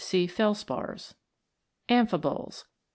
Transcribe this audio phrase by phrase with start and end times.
[0.03, 1.13] See Felspars.
[1.87, 2.65] Amphiboles.